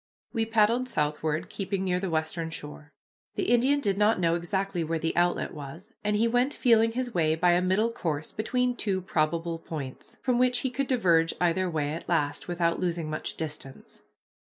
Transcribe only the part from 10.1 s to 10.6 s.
from